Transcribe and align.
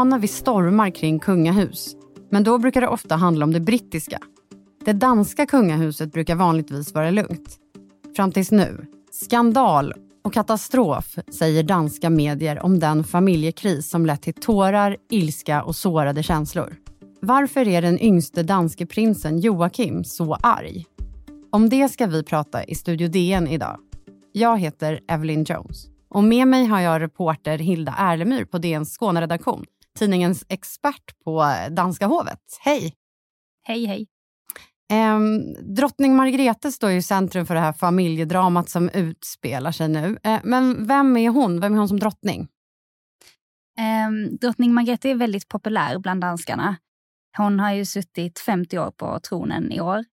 Vi 0.00 0.02
vana 0.02 0.18
vid 0.18 0.30
stormar 0.30 0.90
kring 0.90 1.18
kungahus. 1.18 1.96
Men 2.30 2.44
då 2.44 2.58
brukar 2.58 2.80
det 2.80 2.88
ofta 2.88 3.16
handla 3.16 3.44
om 3.44 3.52
det 3.52 3.60
brittiska. 3.60 4.18
Det 4.84 4.92
danska 4.92 5.46
kungahuset 5.46 6.12
brukar 6.12 6.34
vanligtvis 6.34 6.94
vara 6.94 7.10
lugnt. 7.10 7.58
Fram 8.16 8.32
tills 8.32 8.50
nu. 8.50 8.86
Skandal 9.10 9.94
och 10.24 10.32
katastrof, 10.32 11.18
säger 11.32 11.62
danska 11.62 12.10
medier 12.10 12.64
om 12.64 12.78
den 12.78 13.04
familjekris 13.04 13.90
som 13.90 14.06
lett 14.06 14.22
till 14.22 14.34
tårar, 14.34 14.96
ilska 15.10 15.62
och 15.62 15.76
sårade 15.76 16.22
känslor. 16.22 16.76
Varför 17.20 17.68
är 17.68 17.82
den 17.82 18.00
yngste 18.02 18.42
danske 18.42 18.86
prinsen 18.86 19.38
Joakim 19.38 20.04
så 20.04 20.34
arg? 20.34 20.84
Om 21.52 21.68
det 21.68 21.88
ska 21.88 22.06
vi 22.06 22.22
prata 22.22 22.64
i 22.64 22.74
Studio 22.74 23.08
DN 23.08 23.48
idag. 23.48 23.78
Jag 24.32 24.58
heter 24.58 25.00
Evelyn 25.08 25.44
Jones 25.44 25.86
och 26.08 26.24
med 26.24 26.48
mig 26.48 26.66
har 26.66 26.80
jag 26.80 27.00
reporter 27.00 27.58
Hilda 27.58 27.94
Erlemyr 27.98 28.44
på 28.44 28.58
DNs 28.58 28.92
Skåneredaktion, 28.92 29.64
tidningens 29.98 30.44
expert 30.48 31.04
på 31.24 31.44
danska 31.70 32.06
hovet. 32.06 32.40
Hej! 32.60 32.94
Hej, 33.62 33.86
hej. 33.86 34.06
Um, 34.92 35.54
drottning 35.74 36.16
Margrethe 36.16 36.72
står 36.72 36.90
i 36.90 37.02
centrum 37.02 37.46
för 37.46 37.54
det 37.54 37.60
här 37.60 37.72
familjedramat 37.72 38.68
som 38.68 38.88
utspelar 38.88 39.72
sig 39.72 39.88
nu. 39.88 40.18
Uh, 40.26 40.38
men 40.44 40.86
vem 40.86 41.16
är 41.16 41.28
hon? 41.28 41.60
Vem 41.60 41.74
är 41.74 41.78
hon 41.78 41.88
som 41.88 41.98
drottning? 41.98 42.48
Um, 44.08 44.36
drottning 44.36 44.74
Margrethe 44.74 45.10
är 45.10 45.14
väldigt 45.14 45.48
populär 45.48 45.98
bland 45.98 46.20
danskarna. 46.20 46.76
Hon 47.36 47.60
har 47.60 47.72
ju 47.72 47.84
suttit 47.84 48.38
50 48.38 48.78
år 48.78 48.90
på 48.90 49.20
tronen 49.20 49.72
i 49.72 49.80
år 49.80 50.04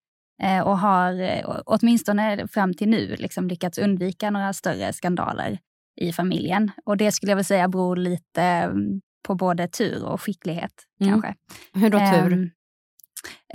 uh, 0.43 0.61
och 0.61 0.79
har 0.79 1.21
uh, 1.21 1.61
åtminstone 1.65 2.47
fram 2.47 2.73
till 2.73 2.89
nu 2.89 3.15
liksom 3.15 3.47
lyckats 3.47 3.77
undvika 3.77 4.31
några 4.31 4.53
större 4.53 4.93
skandaler 4.93 5.59
i 6.01 6.13
familjen. 6.13 6.71
Och 6.85 6.97
det 6.97 7.11
skulle 7.11 7.31
jag 7.31 7.35
väl 7.35 7.45
säga 7.45 7.67
beror 7.67 7.95
lite 7.95 8.69
um, 8.71 9.01
på 9.23 9.35
både 9.35 9.67
tur 9.67 10.05
och 10.05 10.21
skicklighet. 10.21 10.73
Mm. 11.01 11.13
kanske. 11.13 11.35
Hur 11.73 11.89
då 11.89 11.99
tur? 11.99 12.33
Um, 12.33 12.51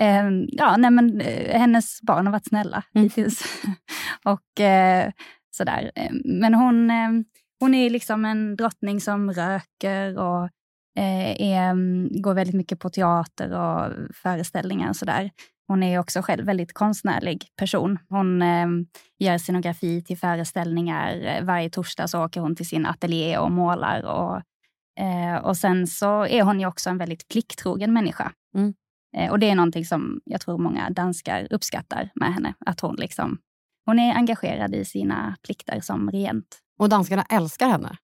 um, 0.01 0.49
ja, 0.53 0.77
nej 0.77 0.91
men, 0.91 1.21
uh, 1.21 1.59
hennes 1.59 2.03
barn 2.03 2.27
har 2.27 2.33
varit 2.33 2.49
snälla 2.49 2.83
mm. 2.95 3.05
hittills. 3.05 3.43
och 4.25 4.61
uh, 4.61 5.13
sådär. 5.51 5.91
Men 6.25 6.55
hon, 6.55 6.91
uh, 6.91 7.23
hon 7.61 7.75
är 7.75 7.91
liksom 7.91 8.25
en 8.25 8.57
drottning 8.57 9.01
som 9.01 9.33
röker 9.33 10.19
och 10.19 10.49
eh, 10.99 11.43
är, 11.53 11.75
går 12.23 12.35
väldigt 12.35 12.55
mycket 12.55 12.79
på 12.79 12.91
teater 12.91 13.53
och 13.53 13.93
föreställningar 14.15 14.89
och 14.89 14.97
sådär. 14.97 15.31
Hon 15.69 15.83
är 15.83 15.99
också 15.99 16.23
själv 16.23 16.45
väldigt 16.47 16.73
konstnärlig 16.73 17.45
person. 17.57 17.99
Hon 18.09 18.43
eh, 18.43 18.67
gör 19.19 19.39
scenografi 19.39 20.03
till 20.03 20.19
föreställningar. 20.19 21.43
Varje 21.43 21.71
torsdag 21.71 22.09
så 22.09 22.25
åker 22.25 22.41
hon 22.41 22.57
till 22.57 22.69
sin 22.69 22.87
ateljé 22.87 23.39
och 23.39 23.53
målar. 23.53 24.03
Och, 24.03 24.43
eh, 25.01 25.45
och 25.45 25.57
sen 25.57 25.87
så 25.87 26.27
är 26.27 26.43
hon 26.43 26.61
ju 26.61 26.67
också 26.67 26.91
en 26.91 26.99
väldigt 26.99 27.29
plikttrogen 27.29 27.93
människa. 27.93 28.33
Mm. 28.57 28.75
Eh, 29.17 29.31
och 29.31 29.39
det 29.39 29.51
är 29.51 29.55
någonting 29.55 29.85
som 29.85 30.21
jag 30.25 30.41
tror 30.41 30.59
många 30.59 30.91
danskar 30.91 31.49
uppskattar 31.51 32.11
med 32.15 32.35
henne. 32.35 32.55
Att 32.67 32.81
hon 32.81 32.97
liksom, 32.97 33.39
hon 33.87 33.99
är 33.99 34.15
engagerad 34.15 34.75
i 34.75 34.85
sina 34.85 35.37
plikter 35.43 35.81
som 35.81 36.11
regent. 36.11 36.59
Och 36.79 36.89
danskarna 36.89 37.23
älskar 37.23 37.69
henne? 37.69 37.97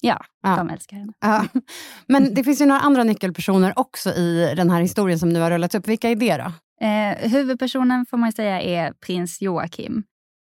Ja, 0.00 0.24
ja. 0.42 0.56
de 0.56 0.70
älskar 0.70 0.96
henne. 0.96 1.12
Ja. 1.20 1.44
Men 2.06 2.34
det 2.34 2.44
finns 2.44 2.60
ju 2.60 2.66
några 2.66 2.80
andra 2.80 3.04
nyckelpersoner 3.04 3.78
också 3.78 4.10
i 4.10 4.54
den 4.56 4.70
här 4.70 4.80
historien 4.80 5.18
som 5.18 5.28
nu 5.28 5.40
har 5.40 5.50
rullats 5.50 5.74
upp. 5.74 5.88
Vilka 5.88 6.08
är 6.08 6.16
det 6.16 6.36
då? 6.36 6.52
Eh, 6.86 7.30
huvudpersonen 7.30 8.06
får 8.06 8.16
man 8.16 8.32
säga 8.32 8.62
är 8.62 8.92
prins 8.92 9.42
Joakim. 9.42 10.02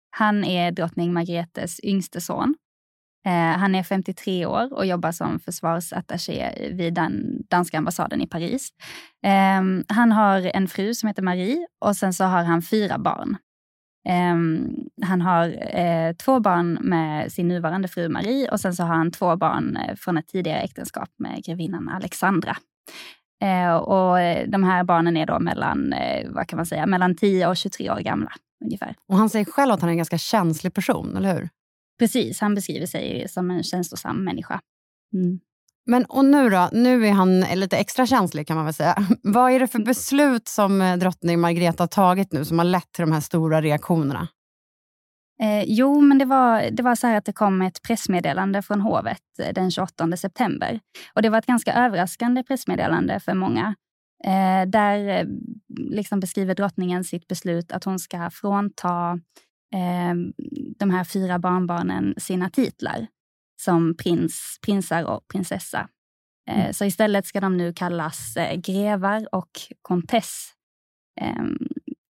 Han 0.09 0.43
är 0.43 0.71
drottning 0.71 1.13
Margretes 1.13 1.79
yngste 1.83 2.21
son. 2.21 2.55
Eh, 3.25 3.57
han 3.59 3.75
är 3.75 3.83
53 3.83 4.45
år 4.45 4.73
och 4.73 4.85
jobbar 4.85 5.11
som 5.11 5.39
försvarsattaché 5.39 6.69
vid 6.73 6.93
den 6.93 7.43
danska 7.49 7.77
ambassaden 7.77 8.21
i 8.21 8.27
Paris. 8.27 8.69
Ehm, 9.25 9.83
han 9.87 10.11
har 10.11 10.51
en 10.53 10.67
fru 10.67 10.93
som 10.93 11.07
heter 11.07 11.21
Marie 11.21 11.67
och 11.85 11.95
sen 11.95 12.13
så 12.13 12.23
har 12.23 12.43
han 12.43 12.61
fyra 12.61 12.97
barn. 12.97 13.37
Ehm, 14.09 14.69
han 15.01 15.21
har 15.21 15.77
eh, 15.79 16.13
två 16.13 16.39
barn 16.39 16.73
med 16.81 17.31
sin 17.31 17.47
nuvarande 17.47 17.87
fru 17.87 18.09
Marie 18.09 18.49
och 18.49 18.59
sen 18.59 18.73
så 18.73 18.83
har 18.83 18.95
han 18.95 19.11
två 19.11 19.35
barn 19.35 19.77
eh, 19.77 19.95
från 19.95 20.17
ett 20.17 20.27
tidigare 20.27 20.59
äktenskap 20.59 21.09
med 21.17 21.43
grevinnan 21.43 21.89
Alexandra. 21.89 22.57
Och 23.81 24.17
de 24.47 24.63
här 24.63 24.83
barnen 24.83 25.17
är 25.17 25.25
då 25.25 25.39
mellan, 25.39 25.93
vad 26.27 26.47
kan 26.47 26.57
man 26.57 26.65
säga, 26.65 26.85
mellan 26.85 27.15
10 27.15 27.47
och 27.47 27.57
23 27.57 27.91
år 27.91 27.99
gamla. 27.99 28.31
ungefär. 28.65 28.95
Och 29.07 29.17
Han 29.17 29.29
säger 29.29 29.45
själv 29.45 29.71
att 29.71 29.81
han 29.81 29.89
är 29.89 29.91
en 29.91 29.97
ganska 29.97 30.17
känslig 30.17 30.73
person, 30.73 31.17
eller 31.17 31.33
hur? 31.33 31.49
Precis, 32.01 32.41
han 32.41 32.55
beskriver 32.55 32.85
sig 32.85 33.27
som 33.29 33.51
en 33.51 33.63
känslosam 33.63 34.23
människa. 34.23 34.59
Mm. 35.13 35.39
Men 35.85 36.05
och 36.05 36.25
nu 36.25 36.49
då? 36.49 36.69
Nu 36.71 37.07
är 37.07 37.11
han 37.11 37.39
lite 37.39 37.77
extra 37.77 38.05
känslig 38.05 38.47
kan 38.47 38.55
man 38.55 38.65
väl 38.65 38.73
säga. 38.73 38.95
Vad 39.23 39.51
är 39.51 39.59
det 39.59 39.67
för 39.67 39.79
beslut 39.79 40.47
som 40.47 40.81
eh, 40.81 40.97
drottning 40.97 41.39
Margrethe 41.39 41.83
har 41.83 41.87
tagit 41.87 42.33
nu 42.33 42.45
som 42.45 42.59
har 42.59 42.65
lett 42.65 42.91
till 42.91 43.01
de 43.01 43.11
här 43.11 43.19
stora 43.19 43.61
reaktionerna? 43.61 44.27
Eh, 45.41 45.63
jo, 45.65 46.01
men 46.01 46.17
det 46.17 46.25
var, 46.25 46.71
det 46.71 46.83
var 46.83 46.95
så 46.95 47.07
här 47.07 47.15
att 47.15 47.25
det 47.25 47.33
kom 47.33 47.61
ett 47.61 47.81
pressmeddelande 47.81 48.61
från 48.61 48.81
hovet 48.81 49.21
eh, 49.39 49.53
den 49.53 49.71
28 49.71 50.17
september. 50.17 50.79
Och 51.13 51.21
Det 51.21 51.29
var 51.29 51.37
ett 51.37 51.45
ganska 51.45 51.73
överraskande 51.73 52.43
pressmeddelande 52.43 53.19
för 53.19 53.33
många. 53.33 53.75
Eh, 54.25 54.69
där 54.69 55.07
eh, 55.07 55.25
liksom 55.77 56.19
beskriver 56.19 56.55
drottningen 56.55 57.03
sitt 57.03 57.27
beslut 57.27 57.71
att 57.71 57.83
hon 57.83 57.99
ska 57.99 58.29
frånta 58.29 59.19
eh, 59.73 60.43
de 60.79 60.89
här 60.89 61.03
fyra 61.03 61.39
barnbarnen 61.39 62.13
sina 62.17 62.49
titlar 62.49 63.07
som 63.61 63.97
prins, 63.97 64.59
prinsar 64.61 65.03
och 65.03 65.27
prinsessa. 65.27 65.87
Eh, 66.49 66.59
mm. 66.59 66.73
Så 66.73 66.85
istället 66.85 67.25
ska 67.25 67.39
de 67.39 67.57
nu 67.57 67.73
kallas 67.73 68.37
grevar 68.55 69.27
och 69.31 69.51
kontess. 69.81 70.53
Ehm, 71.21 71.57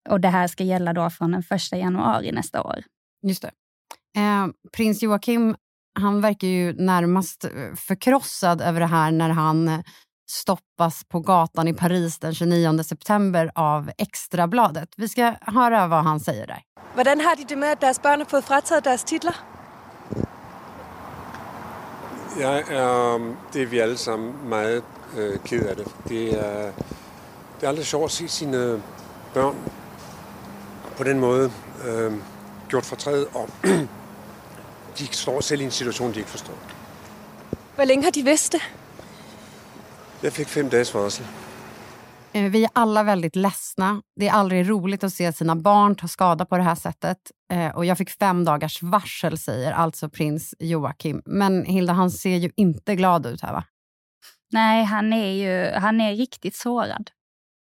och 0.09 0.19
det 0.19 0.27
här 0.27 0.47
ska 0.47 0.63
gälla 0.63 0.93
då 0.93 1.09
från 1.09 1.31
den 1.31 1.43
1 1.49 1.71
januari 1.71 2.31
nästa 2.31 2.63
år. 2.63 2.83
Just 3.27 3.41
det. 3.41 3.51
Eh, 4.17 4.47
prins 4.71 5.03
Joakim 5.03 5.55
han 5.99 6.21
verkar 6.21 6.47
ju 6.47 6.73
närmast 6.73 7.43
eh, 7.43 7.75
förkrossad 7.75 8.61
över 8.61 8.79
det 8.79 8.85
här 8.85 9.11
när 9.11 9.29
han 9.29 9.67
eh, 9.67 9.79
stoppas 10.31 11.03
på 11.03 11.19
gatan 11.19 11.67
i 11.67 11.73
Paris 11.73 12.19
den 12.19 12.33
29 12.33 12.83
september 12.83 13.51
av 13.55 13.91
Extrabladet. 13.97 14.89
Vi 14.97 15.09
ska 15.09 15.35
höra 15.41 15.87
vad 15.87 16.03
han 16.03 16.19
säger 16.19 16.47
där. 16.47 16.61
Hur 16.99 17.05
har 17.05 17.35
de 17.35 17.43
det 17.43 17.55
med 17.55 17.71
att 17.71 17.81
deras 17.81 18.01
barn 18.01 18.19
har 18.19 18.25
fått 18.25 18.45
frataget 18.45 18.83
deras 18.83 19.03
titlar? 19.03 19.35
Ja, 22.39 22.49
är, 22.49 23.35
det 23.53 23.61
är 23.61 23.65
vi 23.65 23.81
allesammans 23.81 24.35
väldigt 24.43 24.83
äh, 25.17 25.43
ked 25.45 25.69
av. 25.69 25.75
Det. 25.75 25.85
Det 26.03 26.31
är, 26.31 26.71
det 27.59 27.65
är 27.65 27.69
aldrig 27.69 27.87
svårt 27.87 28.05
att 28.05 28.11
se 28.11 28.27
sina 28.27 28.81
barn 29.33 29.55
på 30.97 31.03
den 31.03 31.19
måten. 31.19 31.51
Äh, 31.85 32.13
gjort 32.71 32.85
fortræd, 32.85 33.25
og 33.33 33.49
de 34.99 35.07
står 35.11 35.41
selv 35.41 35.61
i 35.61 35.65
en 35.65 35.71
situation, 35.71 36.11
de 36.11 36.19
ikke 36.19 36.29
forstår. 36.29 36.53
Hvor 37.75 37.85
länge 37.85 38.03
har 38.03 38.11
de 38.11 38.23
vidst 38.23 38.51
det? 38.51 38.61
Jag 40.23 40.33
fick 40.33 40.47
fem 40.47 40.69
dags 40.69 40.93
varsel. 40.93 41.25
Eh, 42.33 42.51
vi 42.51 42.63
är 42.63 42.69
alla 42.73 43.03
väldigt 43.03 43.35
ledsna. 43.35 44.01
Det 44.15 44.27
är 44.27 44.31
aldrig 44.31 44.69
roligt 44.69 45.03
att 45.03 45.13
se 45.13 45.33
sina 45.33 45.55
barn 45.55 45.95
ta 45.95 46.07
skada 46.07 46.45
på 46.45 46.57
det 46.57 46.63
här 46.63 46.75
sättet. 46.75 47.17
Eh, 47.51 47.75
och 47.75 47.85
jag 47.85 47.97
fick 47.97 48.09
fem 48.09 48.45
dagars 48.45 48.81
varsel, 48.81 49.37
säger 49.37 49.71
alltså 49.71 50.09
prins 50.09 50.55
Joakim. 50.59 51.21
Men 51.25 51.65
Hilda, 51.65 51.93
han 51.93 52.11
ser 52.11 52.37
ju 52.37 52.51
inte 52.55 52.95
glad 52.95 53.25
ut 53.25 53.41
här 53.41 53.53
va? 53.53 53.63
Nej, 54.51 54.83
han 54.83 55.13
är 55.13 55.31
ju 55.31 55.79
han 55.79 56.01
är 56.01 56.15
riktigt 56.15 56.55
sårad. 56.55 57.11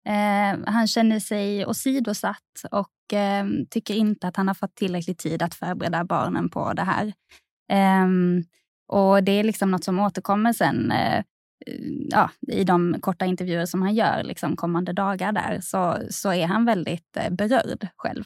Eh, 0.07 0.59
han 0.65 0.87
känner 0.87 1.19
sig 1.19 1.65
åsidosatt 1.65 2.63
och 2.71 3.13
eh, 3.13 3.45
tycker 3.69 3.93
inte 3.93 4.27
att 4.27 4.37
han 4.37 4.47
har 4.47 4.55
fått 4.55 4.75
tillräcklig 4.75 5.17
tid 5.17 5.41
att 5.41 5.55
förbereda 5.55 6.03
barnen 6.03 6.49
på 6.49 6.73
det 6.73 6.83
här. 6.83 7.13
Eh, 7.71 8.07
och 8.87 9.23
Det 9.23 9.31
är 9.31 9.43
liksom 9.43 9.71
något 9.71 9.83
som 9.83 9.99
återkommer 9.99 10.53
sen 10.53 10.91
eh, 10.91 11.23
ja, 12.09 12.29
i 12.47 12.63
de 12.63 12.95
korta 13.01 13.25
intervjuer 13.25 13.65
som 13.65 13.81
han 13.81 13.95
gör 13.95 14.23
liksom 14.23 14.55
kommande 14.55 14.93
dagar 14.93 15.31
där 15.31 15.59
så, 15.61 15.97
så 16.09 16.33
är 16.33 16.47
han 16.47 16.65
väldigt 16.65 17.17
eh, 17.17 17.29
berörd 17.29 17.87
själv 17.95 18.23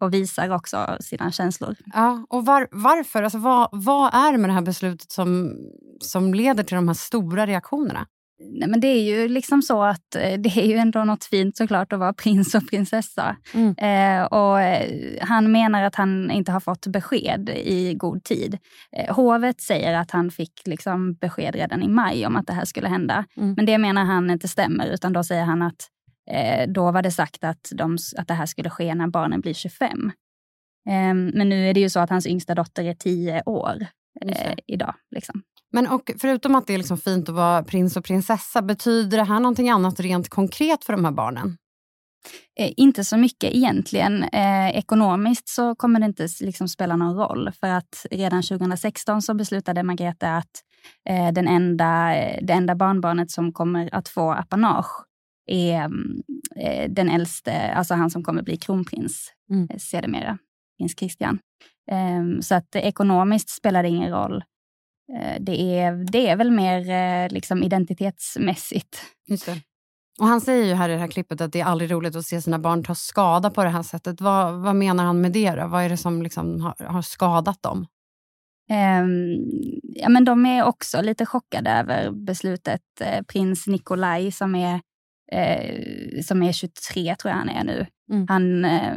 och 0.00 0.14
visar 0.14 0.50
också 0.50 0.96
sina 1.00 1.32
känslor. 1.32 1.76
Ja, 1.94 2.26
och 2.28 2.46
var, 2.46 2.68
varför? 2.70 3.22
Alltså, 3.22 3.38
vad, 3.38 3.68
vad 3.72 4.14
är 4.14 4.32
det 4.32 4.38
med 4.38 4.50
det 4.50 4.54
här 4.54 4.62
beslutet 4.62 5.12
som, 5.12 5.56
som 6.00 6.34
leder 6.34 6.62
till 6.62 6.76
de 6.76 6.88
här 6.88 6.94
stora 6.94 7.46
reaktionerna? 7.46 8.06
Nej, 8.38 8.68
men 8.68 8.80
det 8.80 8.86
är 8.86 9.02
ju 9.02 9.28
liksom 9.28 9.62
så 9.62 9.82
att 9.82 10.14
eh, 10.14 10.38
det 10.38 10.58
är 10.58 10.66
ju 10.66 10.76
ändå 10.76 11.04
något 11.04 11.24
fint 11.24 11.56
såklart 11.56 11.92
att 11.92 11.98
vara 11.98 12.12
prins 12.12 12.54
och 12.54 12.68
prinsessa. 12.70 13.36
Mm. 13.54 13.74
Eh, 13.78 14.24
och 14.24 14.60
eh, 14.60 14.90
han 15.20 15.52
menar 15.52 15.82
att 15.82 15.94
han 15.94 16.30
inte 16.30 16.52
har 16.52 16.60
fått 16.60 16.86
besked 16.86 17.48
i 17.48 17.94
god 17.94 18.24
tid. 18.24 18.58
Eh, 18.96 19.14
hovet 19.14 19.60
säger 19.60 19.94
att 19.94 20.10
han 20.10 20.30
fick 20.30 20.52
liksom 20.64 21.14
besked 21.14 21.54
redan 21.54 21.82
i 21.82 21.88
maj 21.88 22.26
om 22.26 22.36
att 22.36 22.46
det 22.46 22.52
här 22.52 22.64
skulle 22.64 22.88
hända. 22.88 23.24
Mm. 23.36 23.54
Men 23.56 23.66
det 23.66 23.78
menar 23.78 24.04
han 24.04 24.30
inte 24.30 24.48
stämmer 24.48 24.86
utan 24.86 25.12
då 25.12 25.24
säger 25.24 25.44
han 25.44 25.62
att 25.62 25.88
eh, 26.30 26.68
då 26.68 26.90
var 26.90 27.02
det 27.02 27.10
sagt 27.10 27.44
att, 27.44 27.72
de, 27.74 27.98
att 28.16 28.28
det 28.28 28.34
här 28.34 28.46
skulle 28.46 28.70
ske 28.70 28.94
när 28.94 29.06
barnen 29.06 29.40
blir 29.40 29.54
25. 29.54 30.12
Ehm, 30.88 31.26
men 31.34 31.48
nu 31.48 31.68
är 31.70 31.74
det 31.74 31.80
ju 31.80 31.90
så 31.90 32.00
att 32.00 32.10
hans 32.10 32.26
yngsta 32.26 32.54
dotter 32.54 32.84
är 32.84 32.94
10 32.94 33.42
år 33.46 33.86
eh, 34.22 34.54
idag. 34.66 34.94
Liksom. 35.10 35.42
Men 35.72 35.86
och 35.86 36.10
förutom 36.18 36.54
att 36.54 36.66
det 36.66 36.74
är 36.74 36.78
liksom 36.78 36.98
fint 36.98 37.28
att 37.28 37.34
vara 37.34 37.62
prins 37.62 37.96
och 37.96 38.04
prinsessa, 38.04 38.62
betyder 38.62 39.18
det 39.18 39.24
här 39.24 39.40
någonting 39.40 39.70
annat 39.70 40.00
rent 40.00 40.28
konkret 40.28 40.84
för 40.84 40.92
de 40.92 41.04
här 41.04 41.12
barnen? 41.12 41.56
Eh, 42.58 42.72
inte 42.76 43.04
så 43.04 43.16
mycket 43.16 43.54
egentligen. 43.54 44.22
Eh, 44.22 44.68
ekonomiskt 44.76 45.48
så 45.48 45.74
kommer 45.74 46.00
det 46.00 46.06
inte 46.06 46.28
liksom 46.40 46.68
spela 46.68 46.96
någon 46.96 47.16
roll. 47.16 47.50
För 47.60 47.66
att 47.66 48.06
redan 48.10 48.42
2016 48.42 49.22
så 49.22 49.34
beslutade 49.34 49.82
Margrethe 49.82 50.36
att 50.36 50.62
eh, 51.08 51.32
den 51.32 51.48
enda, 51.48 52.08
det 52.42 52.52
enda 52.52 52.74
barnbarnet 52.74 53.30
som 53.30 53.52
kommer 53.52 53.94
att 53.94 54.08
få 54.08 54.32
apanage 54.32 55.06
är 55.46 55.90
eh, 56.56 56.90
den 56.90 57.08
äldste, 57.08 57.72
alltså 57.74 57.94
han 57.94 58.10
som 58.10 58.24
kommer 58.24 58.42
bli 58.42 58.56
kronprins 58.56 59.32
mm. 59.50 59.68
Eh, 59.70 59.78
sedermera, 59.78 60.38
prins 60.78 60.98
Christian. 60.98 61.38
Eh, 61.90 62.40
så 62.40 62.54
att 62.54 62.76
ekonomiskt 62.76 63.48
spelar 63.48 63.82
det 63.82 63.88
ingen 63.88 64.10
roll. 64.10 64.44
Eh, 65.12 65.36
det, 65.40 65.80
är, 65.80 66.12
det 66.12 66.28
är 66.28 66.36
väl 66.36 66.50
mer 66.50 66.90
eh, 66.90 67.32
liksom 67.32 67.62
identitetsmässigt. 67.62 69.02
Just 69.28 69.46
det. 69.46 69.60
Och 70.20 70.26
Han 70.26 70.40
säger 70.40 70.64
ju 70.64 70.74
här 70.74 70.88
i 70.88 70.92
det 70.92 70.98
här 70.98 71.08
klippet 71.08 71.40
att 71.40 71.52
det 71.52 71.60
är 71.60 71.64
aldrig 71.64 71.90
roligt 71.90 72.16
att 72.16 72.26
se 72.26 72.42
sina 72.42 72.58
barn 72.58 72.84
ta 72.84 72.94
skada 72.94 73.50
på 73.50 73.64
det 73.64 73.70
här 73.70 73.82
sättet. 73.82 74.20
Vad, 74.20 74.54
vad 74.54 74.76
menar 74.76 75.04
han 75.04 75.20
med 75.20 75.32
det? 75.32 75.50
Då? 75.50 75.66
Vad 75.66 75.84
är 75.84 75.88
det 75.88 75.96
som 75.96 76.22
liksom 76.22 76.60
har, 76.60 76.86
har 76.86 77.02
skadat 77.02 77.62
dem? 77.62 77.86
Um, 78.70 79.44
ja, 79.82 80.08
men 80.08 80.24
de 80.24 80.46
är 80.46 80.64
också 80.64 81.02
lite 81.02 81.26
chockade 81.26 81.70
över 81.70 82.10
beslutet. 82.10 82.82
Eh, 83.00 83.22
prins 83.22 83.66
Nikolaj 83.66 84.32
som 84.32 84.54
är, 84.54 84.80
eh, 85.32 86.22
som 86.22 86.42
är 86.42 86.52
23, 86.52 87.16
tror 87.16 87.30
jag 87.30 87.38
han 87.38 87.48
är 87.48 87.64
nu. 87.64 87.86
Mm. 88.12 88.26
Han, 88.28 88.64
eh, 88.64 88.94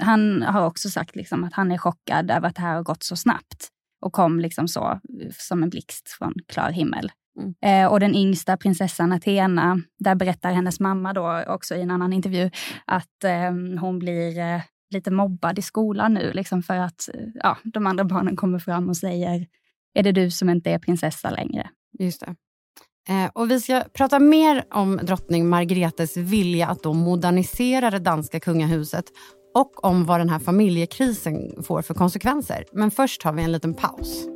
han 0.00 0.42
har 0.42 0.66
också 0.66 0.90
sagt 0.90 1.16
liksom 1.16 1.44
att 1.44 1.52
han 1.52 1.72
är 1.72 1.78
chockad 1.78 2.30
över 2.30 2.48
att 2.48 2.56
det 2.56 2.62
här 2.62 2.74
har 2.74 2.82
gått 2.82 3.02
så 3.02 3.16
snabbt 3.16 3.68
och 4.04 4.12
kom 4.12 4.40
liksom 4.40 4.68
så 4.68 5.00
som 5.38 5.62
en 5.62 5.70
blixt 5.70 6.08
från 6.08 6.34
klar 6.48 6.70
himmel. 6.70 7.10
Mm. 7.40 7.54
Eh, 7.62 7.92
och 7.92 8.00
den 8.00 8.14
yngsta 8.14 8.56
prinsessan 8.56 9.12
Athena, 9.12 9.80
där 9.98 10.14
berättar 10.14 10.52
hennes 10.52 10.80
mamma 10.80 11.12
då 11.12 11.44
också 11.46 11.74
i 11.74 11.82
en 11.82 11.90
annan 11.90 12.12
intervju 12.12 12.50
att 12.84 13.24
eh, 13.24 13.78
hon 13.80 13.98
blir 13.98 14.38
eh, 14.38 14.60
lite 14.90 15.10
mobbad 15.10 15.58
i 15.58 15.62
skolan 15.62 16.14
nu 16.14 16.32
liksom 16.32 16.62
för 16.62 16.76
att 16.76 17.08
ja, 17.34 17.58
de 17.64 17.86
andra 17.86 18.04
barnen 18.04 18.36
kommer 18.36 18.58
fram 18.58 18.88
och 18.88 18.96
säger 18.96 19.46
är 19.94 20.02
det 20.02 20.12
du 20.12 20.30
som 20.30 20.50
inte 20.50 20.70
är 20.70 20.78
prinsessa 20.78 21.30
längre? 21.30 21.70
Just 21.98 22.20
det. 22.20 22.34
Eh, 23.08 23.30
och 23.34 23.50
vi 23.50 23.60
ska 23.60 23.82
prata 23.92 24.18
mer 24.18 24.64
om 24.70 25.00
drottning 25.02 25.48
Margretes 25.48 26.16
vilja 26.16 26.68
att 26.68 26.82
då 26.82 26.92
modernisera 26.92 27.90
det 27.90 27.98
danska 27.98 28.40
kungahuset 28.40 29.04
och 29.54 29.84
om 29.84 30.04
vad 30.04 30.20
den 30.20 30.28
här 30.28 30.38
familjekrisen 30.38 31.62
får 31.62 31.82
för 31.82 31.94
konsekvenser. 31.94 32.64
Men 32.72 32.90
först 32.90 33.22
har 33.22 33.32
vi 33.32 33.42
en 33.42 33.52
liten 33.52 33.74
paus. 33.74 34.26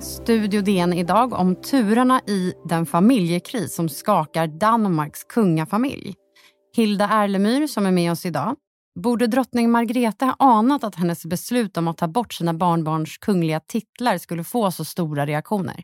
Studio 0.00 0.62
DN 0.62 0.92
idag 0.92 1.32
om 1.32 1.56
turerna 1.56 2.20
i 2.26 2.52
den 2.64 2.86
familjekris 2.86 3.74
som 3.74 3.88
skakar 3.88 4.46
Danmarks 4.46 5.24
kungafamilj. 5.24 6.14
Hilda 6.76 7.08
Erlemyr 7.12 7.66
som 7.66 7.86
är 7.86 7.90
med 7.90 8.12
oss 8.12 8.26
idag. 8.26 8.56
Borde 8.94 9.26
drottning 9.26 9.70
Margrethe 9.70 10.24
ha 10.24 10.36
anat 10.38 10.84
att 10.84 10.94
hennes 10.94 11.26
beslut 11.26 11.76
om 11.76 11.88
att 11.88 11.98
ta 11.98 12.08
bort 12.08 12.32
sina 12.32 12.54
barnbarns 12.54 13.18
kungliga 13.18 13.60
titlar 13.60 14.18
skulle 14.18 14.44
få 14.44 14.70
så 14.70 14.84
stora 14.84 15.26
reaktioner? 15.26 15.82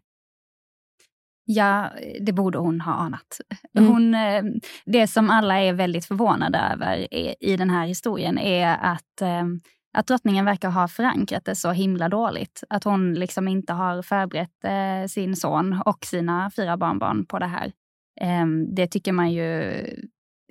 Ja, 1.45 1.91
det 2.21 2.33
borde 2.33 2.59
hon 2.59 2.81
ha 2.81 2.93
anat. 2.93 3.41
Mm. 3.79 3.93
Hon, 3.93 4.15
eh, 4.15 4.43
det 4.87 5.07
som 5.07 5.31
alla 5.31 5.61
är 5.61 5.73
väldigt 5.73 6.07
förvånade 6.07 6.59
över 6.59 7.15
i 7.45 7.57
den 7.57 7.71
här 7.71 7.87
historien 7.87 8.39
är 8.39 8.77
att 8.77 9.21
eh, 9.21 9.45
att 9.93 10.07
drottningen 10.07 10.45
verkar 10.45 10.71
ha 10.71 10.89
förankrat 10.89 11.45
det 11.45 11.55
så 11.55 11.71
himla 11.71 12.09
dåligt. 12.09 12.63
Att 12.69 12.85
hon 12.85 13.15
liksom 13.15 13.49
inte 13.49 13.73
har 13.73 14.03
förberett 14.03 14.65
eh, 14.65 15.09
sin 15.09 15.37
son 15.37 15.83
och 15.87 16.05
sina 16.05 16.51
fyra 16.57 16.77
barnbarn 16.77 17.27
på 17.27 17.39
det 17.39 17.47
här. 17.47 17.73
Eh, 18.21 18.47
det 18.75 18.87
tycker 18.87 19.13
man 19.13 19.33
ju 19.33 19.73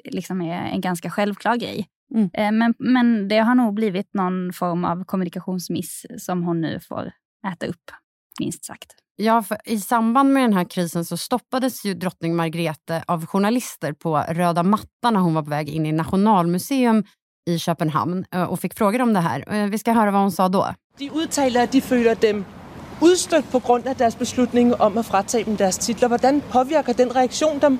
liksom 0.04 0.42
är 0.42 0.66
en 0.66 0.82
ganska 0.82 1.10
självklar 1.10 1.56
grej. 1.56 1.88
Mm. 2.16 2.30
Eh, 2.34 2.52
men, 2.52 2.74
men 2.80 3.28
det 3.28 3.38
har 3.38 3.56
nog 3.56 3.74
blivit 3.74 4.14
någon 4.14 4.54
form 4.54 4.86
av 4.86 5.04
kommunikationsmiss 5.04 6.06
som 6.18 6.44
hon 6.44 6.62
nu 6.62 6.80
får 6.80 7.12
äta 7.54 7.66
upp, 7.66 7.92
minst 8.40 8.66
sagt. 8.66 8.96
Ja, 9.16 9.44
I 9.66 9.80
samband 9.80 10.34
med 10.34 10.44
den 10.44 10.54
här 10.54 10.64
krisen 10.64 11.06
så 11.06 11.18
stoppades 11.18 11.86
ju 11.86 11.94
drottning 11.94 12.36
Margrethe 12.36 13.04
av 13.08 13.26
journalister 13.26 13.94
på 13.94 14.18
röda 14.18 14.64
mattan 14.64 15.14
när 15.14 15.20
hon 15.20 15.34
var 15.34 15.44
på 15.44 15.50
väg 15.50 15.70
in 15.70 15.86
i 15.86 15.92
Nationalmuseum 15.92 17.04
i 17.50 17.60
Köpenhamn 17.60 18.26
eh, 18.32 18.44
och 18.44 18.60
fick 18.60 18.74
frågor 18.74 19.02
om 19.02 19.14
det 19.14 19.20
här. 19.20 19.54
Eh, 19.54 19.70
vi 19.70 19.78
ska 19.78 19.92
höra 19.92 20.12
vad 20.12 20.22
hon 20.22 20.32
sa 20.32 20.50
då. 20.50 20.74
De 20.98 21.10
uttalar 21.10 21.64
att 21.64 21.72
de 21.72 21.82
føler 21.82 22.16
dem 22.16 22.46
udstødt 23.02 23.52
på 23.52 23.60
grund 23.60 23.88
av 23.88 23.96
deras 23.96 24.18
beslutning 24.20 24.74
om 24.74 24.98
att 24.98 25.08
fratage 25.08 25.46
dem 25.46 25.56
deras 25.56 25.78
titlar. 25.78 26.10
Hvordan 26.10 26.42
påverkar 26.42 26.94
den 26.94 27.10
reaktion 27.10 27.60
dem? 27.60 27.80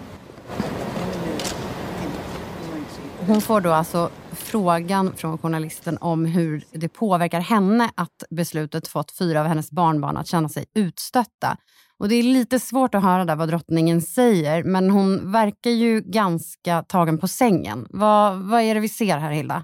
Hon 3.28 3.42
får 3.42 3.62
då 3.62 3.72
alltså 3.72 4.12
frågan 4.32 5.16
från 5.16 5.38
journalisten 5.38 5.98
om 6.02 6.26
hur 6.26 6.64
det 6.72 6.90
påverkar 6.90 7.40
henne 7.40 7.92
att 7.96 8.24
beslutet 8.30 8.88
fått 8.88 9.12
fyra 9.12 9.42
av 9.42 9.48
hennes 9.48 9.72
barnbarn 9.72 10.18
att 10.18 10.28
känna 10.28 10.50
sig 10.50 10.66
utstötta. 10.76 11.58
Och 11.98 12.10
Det 12.10 12.16
är 12.16 12.24
lite 12.24 12.60
svårt 12.60 12.96
att 12.96 13.04
höra 13.04 13.26
där 13.26 13.36
vad 13.36 13.50
drottningen 13.50 14.02
säger, 14.02 14.64
men 14.64 14.90
hon 14.90 15.32
verkar 15.32 15.72
ju 15.72 16.02
ganska 16.02 16.84
tagen 16.84 17.18
på 17.18 17.28
sängen. 17.28 17.88
Vad, 17.90 18.38
vad 18.38 18.62
är 18.62 18.76
det 18.76 18.82
vi 18.82 18.90
ser 18.90 19.18
här, 19.18 19.32
Hilda? 19.32 19.64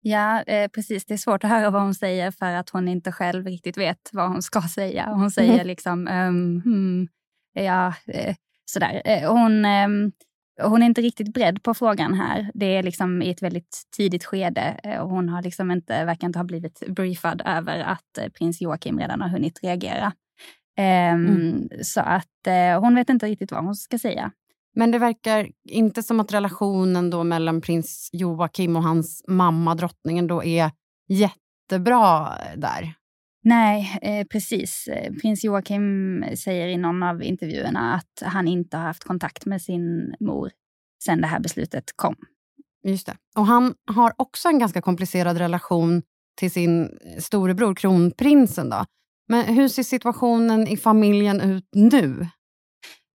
Ja, 0.00 0.42
eh, 0.42 0.68
precis. 0.68 1.04
Det 1.04 1.14
är 1.14 1.18
svårt 1.18 1.44
att 1.44 1.50
höra 1.50 1.70
vad 1.70 1.82
hon 1.82 1.94
säger 1.94 2.30
för 2.30 2.54
att 2.54 2.70
hon 2.70 2.88
inte 2.88 3.12
själv 3.12 3.46
riktigt 3.46 3.78
vet 3.78 4.10
vad 4.12 4.28
hon 4.28 4.42
ska 4.42 4.62
säga. 4.62 5.06
Hon 5.06 5.30
säger 5.30 5.54
mm. 5.54 5.66
liksom, 5.66 6.08
um, 6.08 6.62
hmm, 6.64 7.08
ja, 7.52 7.94
eh, 8.06 8.36
sådär. 8.64 9.02
Eh, 9.04 9.32
hon, 9.32 9.64
eh, 9.64 9.88
hon 10.62 10.82
är 10.82 10.86
inte 10.86 11.02
riktigt 11.02 11.32
beredd 11.34 11.62
på 11.62 11.74
frågan 11.74 12.14
här. 12.14 12.50
Det 12.54 12.76
är 12.76 12.82
liksom 12.82 13.22
i 13.22 13.30
ett 13.30 13.42
väldigt 13.42 13.82
tidigt 13.96 14.24
skede 14.24 14.80
eh, 14.82 15.00
och 15.00 15.10
hon 15.10 15.28
har 15.28 15.42
liksom 15.42 15.70
inte, 15.70 16.04
verkar 16.04 16.26
inte 16.26 16.38
ha 16.38 16.44
blivit 16.44 16.82
briefad 16.88 17.42
över 17.44 17.80
att 17.80 18.18
eh, 18.18 18.28
prins 18.28 18.60
Joakim 18.60 18.98
redan 18.98 19.20
har 19.20 19.28
hunnit 19.28 19.60
reagera. 19.62 20.12
Um, 20.78 21.26
mm. 21.26 21.68
Så 21.82 22.00
att 22.00 22.48
uh, 22.48 22.80
hon 22.80 22.94
vet 22.94 23.10
inte 23.10 23.26
riktigt 23.26 23.52
vad 23.52 23.64
hon 23.64 23.74
ska 23.74 23.98
säga. 23.98 24.30
Men 24.76 24.90
det 24.90 24.98
verkar 24.98 25.48
inte 25.68 26.02
som 26.02 26.20
att 26.20 26.32
relationen 26.32 27.10
då 27.10 27.24
mellan 27.24 27.60
prins 27.60 28.10
Joakim 28.12 28.76
och 28.76 28.82
hans 28.82 29.24
mamma, 29.28 29.74
drottningen, 29.74 30.26
då 30.26 30.44
är 30.44 30.70
jättebra 31.08 32.32
där. 32.56 32.94
Nej, 33.44 33.98
eh, 34.02 34.26
precis. 34.26 34.88
Prins 35.22 35.44
Joakim 35.44 36.24
säger 36.36 36.68
i 36.68 36.76
någon 36.76 37.02
av 37.02 37.22
intervjuerna 37.22 37.94
att 37.94 38.22
han 38.22 38.48
inte 38.48 38.76
har 38.76 38.84
haft 38.84 39.04
kontakt 39.04 39.46
med 39.46 39.62
sin 39.62 40.14
mor 40.20 40.50
sen 41.04 41.20
det 41.20 41.26
här 41.26 41.40
beslutet 41.40 41.84
kom. 41.96 42.16
Just 42.84 43.06
det. 43.06 43.16
Och 43.34 43.46
han 43.46 43.74
har 43.86 44.12
också 44.16 44.48
en 44.48 44.58
ganska 44.58 44.80
komplicerad 44.80 45.38
relation 45.38 46.02
till 46.36 46.50
sin 46.50 46.98
storebror, 47.18 47.74
kronprinsen. 47.74 48.70
Då. 48.70 48.84
Men 49.28 49.44
hur 49.44 49.68
ser 49.68 49.82
situationen 49.82 50.68
i 50.68 50.76
familjen 50.76 51.40
ut 51.40 51.68
nu? 51.74 52.28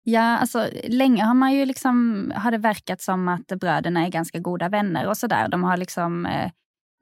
Ja, 0.02 0.38
alltså 0.38 0.68
länge 0.84 1.24
har 1.24 1.34
man 1.34 1.54
ju 1.54 1.64
liksom, 1.64 2.32
har 2.36 2.50
det 2.50 2.58
verkat 2.58 3.00
som 3.00 3.28
att 3.28 3.46
bröderna 3.46 4.06
är 4.06 4.10
ganska 4.10 4.38
goda 4.38 4.68
vänner 4.68 5.08
och 5.08 5.16
sådär. 5.16 5.48
De 5.48 5.64
har 5.64 5.76
liksom 5.76 6.26
eh, 6.26 6.50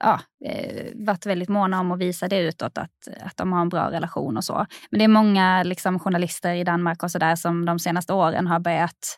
ja, 0.03 0.19
eh, 0.45 0.91
varit 0.95 1.25
väldigt 1.25 1.49
måna 1.49 1.79
om 1.79 1.91
att 1.91 1.99
visa 1.99 2.27
det 2.27 2.39
utåt, 2.39 2.77
att, 2.77 3.07
att 3.21 3.37
de 3.37 3.53
har 3.53 3.61
en 3.61 3.69
bra 3.69 3.91
relation 3.91 4.37
och 4.37 4.43
så. 4.43 4.65
Men 4.91 4.97
det 4.97 5.03
är 5.03 5.07
många 5.07 5.63
liksom, 5.63 5.99
journalister 5.99 6.53
i 6.53 6.63
Danmark 6.63 7.03
och 7.03 7.11
sådär 7.11 7.35
som 7.35 7.65
de 7.65 7.79
senaste 7.79 8.13
åren 8.13 8.47
har 8.47 8.59
börjat 8.59 9.17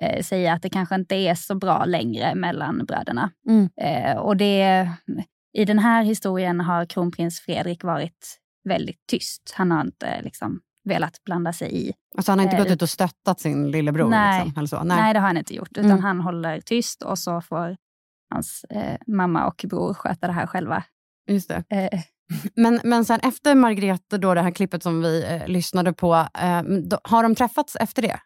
eh, 0.00 0.22
säga 0.22 0.52
att 0.52 0.62
det 0.62 0.70
kanske 0.70 0.94
inte 0.94 1.14
är 1.14 1.34
så 1.34 1.54
bra 1.54 1.84
längre 1.84 2.34
mellan 2.34 2.84
bröderna. 2.84 3.30
Mm. 3.48 3.68
Eh, 3.80 4.16
och 4.16 4.36
det, 4.36 4.90
I 5.52 5.64
den 5.64 5.78
här 5.78 6.02
historien 6.02 6.60
har 6.60 6.86
kronprins 6.86 7.40
Fredrik 7.40 7.84
varit 7.84 8.38
väldigt 8.64 9.06
tyst. 9.10 9.54
Han 9.56 9.70
har 9.70 9.80
inte 9.80 10.22
liksom, 10.22 10.60
velat 10.84 11.24
blanda 11.24 11.52
sig 11.52 11.88
i. 11.88 11.92
Alltså 12.16 12.32
han 12.32 12.38
har 12.38 12.44
inte 12.44 12.56
gått 12.56 12.66
eh, 12.66 12.72
ut 12.72 12.82
och 12.82 12.90
stöttat 12.90 13.40
sin 13.40 13.70
lillebror? 13.70 14.08
Nej, 14.08 14.44
liksom, 14.44 14.58
eller 14.58 14.68
så. 14.68 14.82
nej. 14.82 14.96
nej 14.96 15.14
det 15.14 15.20
har 15.20 15.26
han 15.26 15.36
inte 15.36 15.54
gjort. 15.54 15.78
Utan 15.78 15.90
mm. 15.90 16.02
han 16.02 16.20
håller 16.20 16.60
tyst 16.60 17.02
och 17.02 17.18
så 17.18 17.40
får 17.40 17.76
hans 18.32 18.64
eh, 18.70 18.96
mamma 19.06 19.46
och 19.46 19.64
bror 19.68 19.94
sköta 19.94 20.26
det 20.26 20.32
här 20.32 20.46
själva. 20.46 20.84
Just 21.30 21.48
det. 21.48 21.64
Eh. 21.68 22.00
Men, 22.56 22.80
men 22.84 23.04
sen 23.04 23.20
efter 23.20 23.54
Margrethe, 23.54 24.18
då, 24.18 24.34
det 24.34 24.42
här 24.42 24.50
klippet 24.50 24.82
som 24.82 25.02
vi 25.02 25.24
eh, 25.24 25.48
lyssnade 25.48 25.92
på, 25.92 26.14
eh, 26.14 26.62
då, 26.62 26.98
har 27.04 27.22
de 27.22 27.34
träffats 27.34 27.76
efter 27.76 28.02
det? 28.02 28.20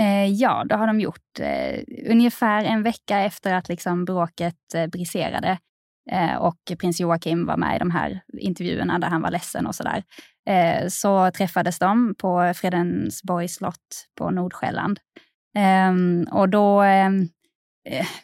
Eh, 0.00 0.26
ja, 0.26 0.64
det 0.64 0.74
har 0.74 0.86
de 0.86 1.00
gjort. 1.00 1.38
ungefär 2.10 2.64
en 2.64 2.82
vecka 2.82 3.18
efter 3.18 3.54
att 3.54 3.68
liksom, 3.68 4.04
bråket 4.04 4.56
briserade 4.92 5.58
Eh, 6.10 6.36
och 6.36 6.58
prins 6.78 7.00
Joakim 7.00 7.46
var 7.46 7.56
med 7.56 7.76
i 7.76 7.78
de 7.78 7.90
här 7.90 8.20
intervjuerna 8.38 8.98
där 8.98 9.08
han 9.08 9.22
var 9.22 9.30
ledsen 9.30 9.66
och 9.66 9.74
sådär. 9.74 10.02
Eh, 10.48 10.88
så 10.88 11.30
träffades 11.30 11.78
de 11.78 12.14
på 12.18 12.52
Fredensborgs 12.56 13.54
slott 13.54 14.08
på 14.18 14.30
Nordsjälland. 14.30 15.00
Ehm, 15.56 16.26
och 16.32 16.48
då, 16.48 16.80
ehm, 16.82 17.20
eh, 17.22 17.28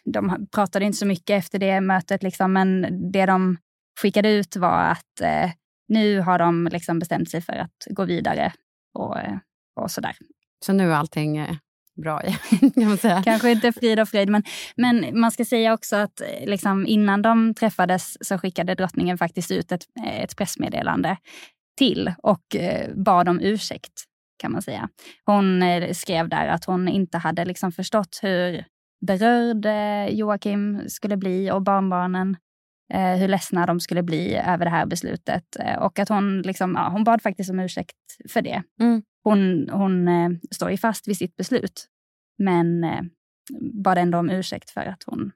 de 0.04 0.46
pratade 0.54 0.84
inte 0.84 0.98
så 0.98 1.06
mycket 1.06 1.38
efter 1.38 1.58
det 1.58 1.80
mötet, 1.80 2.22
liksom, 2.22 2.52
men 2.52 2.86
det 3.12 3.26
de 3.26 3.56
skickade 4.00 4.30
ut 4.30 4.56
var 4.56 4.82
att 4.82 5.20
eh, 5.22 5.50
nu 5.88 6.20
har 6.20 6.38
de 6.38 6.68
liksom 6.72 6.98
bestämt 6.98 7.30
sig 7.30 7.40
för 7.40 7.52
att 7.52 7.86
gå 7.90 8.04
vidare 8.04 8.52
och, 8.94 9.18
eh, 9.18 9.38
och 9.76 9.90
sådär. 9.90 10.16
Så 10.64 10.72
nu 10.72 10.90
är 10.90 10.94
allting 10.94 11.36
eh, 11.36 11.56
bra 12.02 12.22
igen, 12.22 12.38
kan 12.74 12.88
man 12.88 12.98
säga. 12.98 13.22
Kanske 13.22 13.50
inte 13.50 13.72
frid 13.72 14.00
och 14.00 14.08
fröjd, 14.08 14.28
men, 14.28 14.42
men 14.76 15.20
man 15.20 15.30
ska 15.30 15.44
säga 15.44 15.74
också 15.74 15.96
att 15.96 16.20
eh, 16.20 16.46
liksom, 16.46 16.86
innan 16.86 17.22
de 17.22 17.54
träffades 17.54 18.26
så 18.28 18.38
skickade 18.38 18.74
drottningen 18.74 19.18
faktiskt 19.18 19.50
ut 19.50 19.72
ett, 19.72 19.84
ett 20.06 20.36
pressmeddelande 20.36 21.16
till 21.78 22.12
och 22.22 22.56
eh, 22.56 22.94
bad 22.94 23.28
om 23.28 23.40
ursäkt, 23.40 23.92
kan 24.38 24.52
man 24.52 24.62
säga. 24.62 24.88
Hon 25.24 25.62
eh, 25.62 25.92
skrev 25.92 26.28
där 26.28 26.46
att 26.48 26.64
hon 26.64 26.88
inte 26.88 27.18
hade 27.18 27.44
liksom 27.44 27.72
förstått 27.72 28.18
hur 28.22 28.64
berörd 29.00 29.66
Joakim 30.10 30.88
skulle 30.88 31.16
bli 31.16 31.50
och 31.50 31.62
barnbarnen 31.62 32.36
eh, 32.92 33.16
hur 33.16 33.28
ledsna 33.28 33.66
de 33.66 33.80
skulle 33.80 34.02
bli 34.02 34.36
över 34.36 34.64
det 34.64 34.70
här 34.70 34.86
beslutet. 34.86 35.56
Eh, 35.60 35.78
och 35.78 35.98
att 35.98 36.08
hon, 36.08 36.42
liksom, 36.42 36.74
ja, 36.74 36.88
hon 36.88 37.04
bad 37.04 37.22
faktiskt 37.22 37.50
om 37.50 37.60
ursäkt 37.60 37.96
för 38.28 38.42
det. 38.42 38.62
Mm. 38.80 39.02
Hon, 39.24 39.68
hon 39.72 40.08
eh, 40.08 40.30
står 40.50 40.70
ju 40.70 40.76
fast 40.76 41.08
vid 41.08 41.16
sitt 41.16 41.36
beslut, 41.36 41.86
men 42.38 42.84
eh, 42.84 43.00
bad 43.84 43.98
ändå 43.98 44.18
om 44.18 44.30
ursäkt 44.30 44.70
för 44.70 44.80
att 44.80 45.02
hon, 45.06 45.32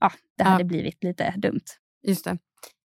ja, 0.00 0.12
det 0.36 0.44
hade 0.44 0.64
blivit 0.64 1.04
lite 1.04 1.34
dumt. 1.36 1.64
Just 2.06 2.24
det. 2.24 2.38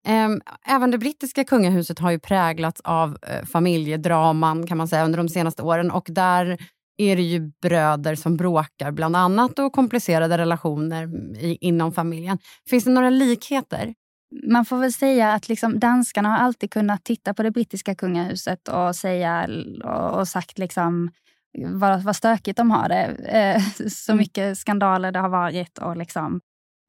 Ehm, 0.06 0.42
även 0.66 0.92
det 0.92 0.98
brittiska 0.98 1.44
kungahuset 1.44 2.00
har 2.00 2.12
ju 2.12 2.20
präglats 2.20 2.82
av 2.82 3.18
eh, 3.22 3.46
familjedraman 3.46 4.68
kan 4.68 4.78
man 4.78 4.88
säga 4.88 5.06
under 5.06 5.18
de 5.18 5.30
senaste 5.30 5.64
åren 5.64 5.92
och 5.92 6.08
där 6.10 6.58
är 7.00 7.16
det 7.16 7.22
ju 7.22 7.52
bröder 7.62 8.16
som 8.16 8.38
bråkar 8.38 8.92
bland 8.92 9.16
annat 9.16 9.60
och 9.60 9.74
komplicerade 9.74 10.38
relationer 10.38 11.36
i, 11.38 11.58
inom 11.62 11.92
familjen. 11.92 12.38
Finns 12.70 12.84
det 12.84 12.92
några 12.92 13.10
likheter? 13.10 13.94
Man 14.52 14.66
får 14.66 14.78
väl 14.78 14.94
säga 14.94 15.34
att 15.34 15.50
liksom 15.50 15.80
danskarna 15.80 16.30
har 16.30 16.38
alltid 16.38 16.72
kunnat 16.72 17.04
titta 17.04 17.34
på 17.34 17.44
det 17.44 17.52
brittiska 17.52 17.96
kungahuset 17.96 18.68
och 18.68 18.96
säga 18.96 19.50
och, 19.84 20.20
och 20.20 20.28
sagt 20.28 20.58
liksom 20.58 21.12
vad, 21.68 22.04
vad 22.04 22.16
stökigt 22.16 22.58
de 22.58 22.72
har 22.72 22.90
det. 22.90 23.06
Eh, 23.06 23.62
så 23.90 24.12
mm. 24.12 24.18
mycket 24.20 24.58
skandaler 24.58 25.12
det 25.12 25.20
har 25.20 25.30
varit 25.30 25.78
och 25.78 25.98
liksom, 25.98 26.42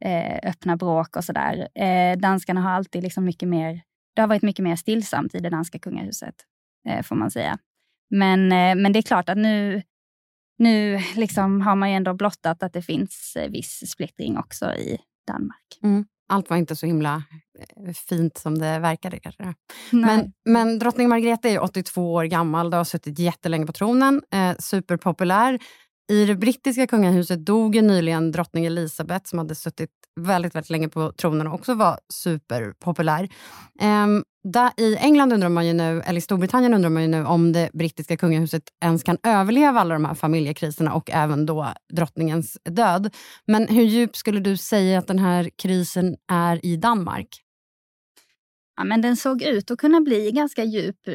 eh, 0.05 0.51
öppna 0.51 0.77
bråk 0.77 1.17
och 1.17 1.25
sådär. 1.25 1.69
Eh, 1.75 2.19
danskarna 2.19 2.61
har 2.61 2.71
alltid 2.71 3.03
liksom 3.03 3.25
mycket 3.25 3.49
mer, 3.49 3.81
det 4.15 4.21
har 4.21 4.29
varit 4.29 4.43
mycket 4.43 4.63
mer 4.63 4.77
stillsamt 4.77 5.35
i 5.35 5.39
det 5.39 5.51
danska 5.51 5.79
kungahuset, 5.79 6.35
eh, 6.89 7.03
får 7.03 7.17
man 7.17 7.31
säga. 7.31 7.59
Men, 8.11 8.49
men 8.83 8.93
det 8.93 8.99
är 8.99 9.03
klart 9.03 9.29
att 9.29 9.39
nu 9.39 9.83
nu 10.61 11.01
liksom 11.17 11.61
har 11.61 11.77
man 11.77 11.91
ju 11.91 11.97
ändå 11.97 12.15
blottat 12.15 12.63
att 12.63 12.73
det 12.73 12.83
finns 12.83 13.37
eh, 13.37 13.51
viss 13.51 13.91
splittring 13.91 14.39
också 14.39 14.75
i 14.75 14.99
Danmark. 15.27 15.79
Mm. 15.83 16.05
Allt 16.29 16.51
var 16.51 16.57
inte 16.57 16.77
så 16.77 16.87
himla 16.87 17.23
eh, 17.87 17.93
fint 17.93 18.39
som 18.39 18.59
det 18.59 18.79
verkade. 18.79 19.21
kanske. 19.21 19.55
Men, 19.91 20.33
men 20.45 20.79
drottning 20.79 21.09
Margrethe 21.09 21.49
är 21.49 21.63
82 21.63 22.15
år 22.15 22.25
gammal 22.25 22.67
och 22.67 22.77
har 22.77 22.85
suttit 22.85 23.19
jättelänge 23.19 23.67
på 23.67 23.73
tronen. 23.73 24.23
Eh, 24.33 24.57
superpopulär. 24.59 25.59
I 26.11 26.27
det 26.27 26.35
brittiska 26.35 26.87
kungahuset 26.87 27.47
dog 27.47 27.83
nyligen 27.83 28.33
drottning 28.33 28.65
Elizabeth 28.65 29.29
som 29.29 29.39
hade 29.39 29.55
suttit 29.55 29.91
väldigt, 30.21 30.55
väldigt 30.55 30.71
länge 30.71 30.89
på 30.89 31.13
tronen 31.13 31.47
och 31.47 31.55
också 31.55 31.75
var 31.75 31.99
superpopulär. 32.13 33.29
Um, 33.83 34.25
där, 34.45 34.71
I 34.77 34.97
England 34.97 35.33
undrar 35.33 35.49
man 35.49 35.67
ju 35.67 35.73
nu, 35.73 36.03
eller 36.07 36.19
i 36.19 36.21
Storbritannien 36.21 36.75
undrar 36.75 36.91
man 36.91 37.03
ju 37.03 37.09
nu 37.09 37.25
om 37.25 37.53
det 37.53 37.71
brittiska 37.73 38.17
kungahuset 38.17 38.63
ens 38.85 39.03
kan 39.03 39.19
överleva 39.23 39.81
alla 39.81 39.95
de 39.95 40.05
här 40.05 40.15
familjekriserna 40.15 40.95
och 40.95 41.11
även 41.11 41.47
då 41.47 41.73
drottningens 41.93 42.59
död. 42.65 43.15
Men 43.47 43.69
hur 43.69 43.83
djup 43.83 44.17
skulle 44.17 44.41
du 44.41 44.57
säga 44.57 44.99
att 44.99 45.07
den 45.07 45.19
här 45.19 45.51
krisen 45.63 46.17
är 46.33 46.67
i 46.67 46.77
Danmark? 46.77 47.29
Ja, 48.77 48.85
men 48.85 49.01
den 49.01 49.17
såg 49.17 49.43
ut 49.43 49.71
att 49.71 49.79
kunna 49.79 50.01
bli 50.01 50.31
ganska 50.33 50.65
djup. 50.65 51.09
Eh, 51.09 51.13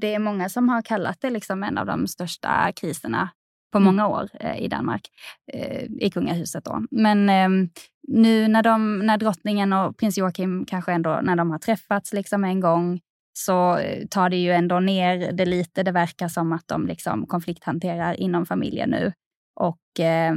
det 0.00 0.14
är 0.14 0.18
många 0.18 0.48
som 0.48 0.68
har 0.68 0.82
kallat 0.82 1.20
det 1.20 1.30
liksom 1.30 1.62
en 1.62 1.78
av 1.78 1.86
de 1.86 2.06
största 2.06 2.72
kriserna 2.76 3.30
på 3.72 3.78
mm. 3.78 3.84
många 3.84 4.08
år 4.08 4.28
eh, 4.40 4.58
i 4.58 4.68
Danmark, 4.68 5.08
eh, 5.52 5.84
i 6.00 6.10
kungahuset. 6.10 6.64
Då. 6.64 6.82
Men 6.90 7.28
eh, 7.28 7.68
nu 8.08 8.48
när, 8.48 8.62
de, 8.62 8.98
när 8.98 9.18
drottningen 9.18 9.72
och 9.72 9.96
prins 9.96 10.18
Joakim 10.18 10.64
kanske 10.66 10.92
ändå, 10.92 11.20
när 11.22 11.36
de 11.36 11.50
har 11.50 11.58
träffats 11.58 12.12
liksom 12.12 12.44
en 12.44 12.60
gång, 12.60 13.00
så 13.38 13.76
eh, 13.76 14.06
tar 14.06 14.30
det 14.30 14.36
ju 14.36 14.52
ändå 14.52 14.80
ner 14.80 15.32
det 15.32 15.46
lite. 15.46 15.82
Det 15.82 15.92
verkar 15.92 16.28
som 16.28 16.52
att 16.52 16.68
de 16.68 16.86
liksom 16.86 17.26
konflikthanterar 17.26 18.14
inom 18.14 18.46
familjen 18.46 18.90
nu. 18.90 19.12
Och 19.60 20.00
eh, 20.00 20.34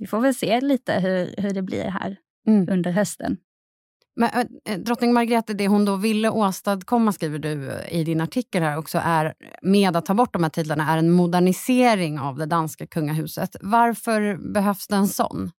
vi 0.00 0.06
får 0.06 0.20
väl 0.20 0.34
se 0.34 0.60
lite 0.60 0.92
hur, 0.92 1.42
hur 1.42 1.50
det 1.50 1.62
blir 1.62 1.84
här 1.84 2.16
mm. 2.48 2.68
under 2.70 2.90
hösten. 2.90 3.36
Men, 4.16 4.30
äh, 4.68 4.78
drottning 4.78 5.12
Margrethe, 5.12 5.54
det 5.54 5.68
hon 5.68 5.84
då 5.84 5.96
ville 5.96 6.30
åstadkomma, 6.30 7.12
skriver 7.12 7.38
du 7.38 7.80
i 7.88 8.04
din 8.04 8.20
artikel 8.20 8.62
här 8.62 8.78
också, 8.78 9.00
är 9.04 9.34
med 9.62 9.96
att 9.96 10.06
ta 10.06 10.14
bort 10.14 10.32
de 10.32 10.42
här 10.42 10.50
titlarna, 10.50 10.88
är 10.92 10.98
en 10.98 11.10
modernisering 11.10 12.18
av 12.18 12.36
det 12.38 12.46
danska 12.46 12.86
kungahuset. 12.86 13.56
Varför 13.60 14.52
behövs 14.52 14.86
det 14.86 14.96
en 14.96 15.08
sån? 15.08 15.50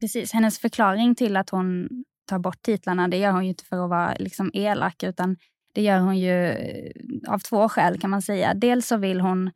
Precis, 0.00 0.32
hennes 0.32 0.58
förklaring 0.58 1.14
till 1.14 1.36
att 1.36 1.50
hon 1.50 1.88
tar 2.28 2.38
bort 2.38 2.62
titlarna, 2.62 3.08
det 3.08 3.16
gör 3.16 3.32
hon 3.32 3.44
ju 3.44 3.48
inte 3.48 3.64
för 3.64 3.84
att 3.84 3.90
vara 3.90 4.14
liksom 4.18 4.50
elak, 4.54 5.02
utan 5.02 5.36
det 5.74 5.82
gör 5.82 5.98
hon 5.98 6.18
ju 6.18 6.44
eh, 6.44 6.92
av 7.28 7.38
två 7.38 7.68
skäl 7.68 8.00
kan 8.00 8.10
man 8.10 8.22
säga. 8.22 8.54
Dels 8.54 8.86
så 8.86 8.96
vill 8.96 9.20
hon 9.20 9.50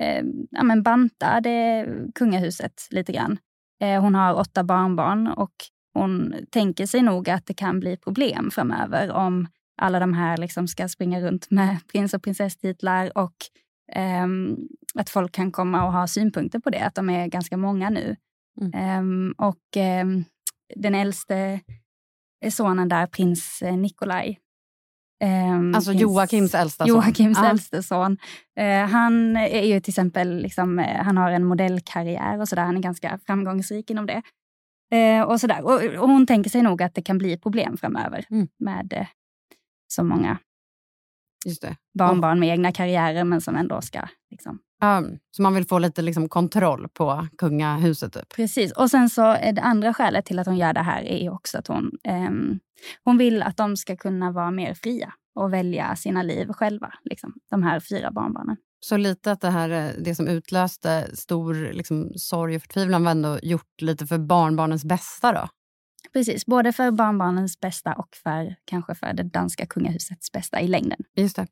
eh, 0.00 0.24
ja, 0.50 0.62
men 0.62 0.82
banta 0.82 1.40
det 1.40 1.86
kungahuset 2.14 2.88
lite 2.90 3.12
grann. 3.12 3.38
Eh, 3.82 4.00
hon 4.02 4.14
har 4.14 4.34
åtta 4.34 4.64
barnbarn 4.64 5.28
och 5.28 5.54
hon 5.94 6.34
tänker 6.50 6.86
sig 6.86 7.02
nog 7.02 7.30
att 7.30 7.46
det 7.46 7.54
kan 7.54 7.80
bli 7.80 7.96
problem 7.96 8.50
framöver 8.50 9.10
om 9.10 9.48
alla 9.82 10.00
de 10.00 10.12
här 10.12 10.36
liksom 10.36 10.68
ska 10.68 10.88
springa 10.88 11.20
runt 11.20 11.50
med 11.50 11.78
prins 11.92 12.14
och 12.14 12.22
prinsesstitlar 12.22 13.18
och 13.18 13.34
eh, 13.92 14.26
att 14.94 15.10
folk 15.10 15.32
kan 15.32 15.52
komma 15.52 15.86
och 15.86 15.92
ha 15.92 16.06
synpunkter 16.06 16.58
på 16.58 16.70
det, 16.70 16.80
att 16.80 16.94
de 16.94 17.10
är 17.10 17.26
ganska 17.26 17.56
många 17.56 17.90
nu. 17.90 18.16
Mm. 18.60 18.98
Um, 18.98 19.34
och 19.38 19.76
um, 20.02 20.24
den 20.76 20.94
äldste 20.94 21.60
sonen 22.50 22.88
där, 22.88 23.06
prins 23.06 23.62
Nikolaj. 23.62 24.40
Um, 25.24 25.74
alltså 25.74 25.92
Joakims 25.92 26.54
äldsta 26.54 26.86
son? 26.86 26.96
Joakims 26.96 27.38
ah. 27.38 27.50
äldste 27.50 27.82
son. 27.82 28.12
Uh, 28.60 28.86
han 28.86 29.36
är 29.36 29.62
ju 29.62 29.80
till 29.80 29.90
exempel, 29.90 30.42
liksom, 30.42 30.78
uh, 30.78 30.84
han 30.84 31.16
har 31.16 31.30
en 31.30 31.44
modellkarriär 31.44 32.40
och 32.40 32.48
sådär. 32.48 32.64
Han 32.64 32.76
är 32.76 32.80
ganska 32.80 33.18
framgångsrik 33.26 33.90
inom 33.90 34.06
det. 34.06 34.22
Eh, 34.94 35.22
och, 35.22 35.40
sådär. 35.40 35.64
Och, 35.64 35.84
och, 36.02 36.08
hon 36.08 36.26
tänker 36.26 36.50
sig 36.50 36.62
nog 36.62 36.82
att 36.82 36.94
det 36.94 37.02
kan 37.02 37.18
bli 37.18 37.36
problem 37.38 37.76
framöver 37.76 38.24
mm. 38.30 38.48
med 38.58 38.92
eh, 38.92 39.06
så 39.88 40.04
många 40.04 40.38
barnbarn 41.98 42.40
med 42.40 42.48
egna 42.48 42.72
karriärer 42.72 43.24
men 43.24 43.40
som 43.40 43.56
ändå 43.56 43.80
ska... 43.80 44.08
Liksom. 44.30 44.58
Um, 44.84 45.18
så 45.36 45.42
man 45.42 45.54
vill 45.54 45.66
få 45.66 45.78
lite 45.78 46.02
liksom, 46.02 46.28
kontroll 46.28 46.88
på 46.88 47.26
kungahuset? 47.38 48.12
Typ. 48.12 48.28
Precis. 48.36 48.72
Och 48.72 48.90
sen 48.90 49.10
så 49.10 49.22
är 49.22 49.52
det 49.52 49.62
andra 49.62 49.94
skälet 49.94 50.24
till 50.24 50.38
att 50.38 50.46
hon 50.46 50.56
gör 50.56 50.72
det 50.72 50.82
här 50.82 51.02
är 51.02 51.32
också 51.32 51.58
att 51.58 51.66
hon, 51.66 51.90
eh, 52.04 52.30
hon 53.04 53.18
vill 53.18 53.42
att 53.42 53.56
de 53.56 53.76
ska 53.76 53.96
kunna 53.96 54.32
vara 54.32 54.50
mer 54.50 54.74
fria 54.74 55.12
och 55.34 55.52
välja 55.52 55.96
sina 55.96 56.22
liv 56.22 56.48
själva, 56.52 56.92
liksom, 57.04 57.34
de 57.50 57.62
här 57.62 57.80
fyra 57.80 58.10
barnbarnen. 58.10 58.56
Så 58.80 58.96
lite 58.96 59.32
att 59.32 59.40
det 59.40 59.50
här 59.50 59.70
eh, 59.70 59.90
det 59.98 60.14
som 60.14 60.28
utlöste 60.28 61.16
stor 61.16 61.72
liksom, 61.72 62.12
sorg 62.16 62.56
och 62.56 62.62
förtvivlan 62.62 63.04
var 63.04 63.10
ändå 63.10 63.38
gjort 63.42 63.82
lite 63.82 64.06
för 64.06 64.18
barnbarnens 64.18 64.84
bästa 64.84 65.32
då? 65.32 65.48
Precis, 66.12 66.46
både 66.46 66.72
för 66.72 66.90
barnbarnens 66.90 67.60
bästa 67.60 67.92
och 67.92 68.08
för 68.22 68.54
kanske 68.64 68.94
för 68.94 69.12
det 69.12 69.22
danska 69.22 69.66
kungahusets 69.66 70.32
bästa 70.32 70.60
i 70.60 70.68
längden. 70.68 70.98
Just 71.16 71.36
det. 71.36 71.46